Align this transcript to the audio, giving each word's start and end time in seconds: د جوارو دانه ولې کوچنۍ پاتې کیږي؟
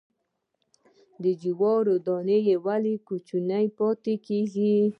د 1.23 1.25
جوارو 1.41 1.95
دانه 2.07 2.37
ولې 2.65 2.95
کوچنۍ 3.07 3.65
پاتې 3.77 4.13
کیږي؟ 4.25 4.75